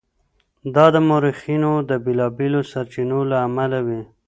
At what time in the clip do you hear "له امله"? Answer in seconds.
3.31-3.79